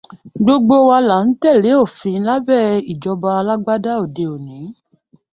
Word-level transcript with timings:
Gbogbo 0.43 0.75
wa 0.89 0.97
la 1.07 1.15
ń 1.25 1.29
tẹ̀lé 1.41 1.71
òfin 1.83 2.19
lábẹ́ 2.27 2.83
ìjọba 2.91 3.29
alágbádá 3.39 3.91
òde 4.03 4.23
òní 4.33 4.57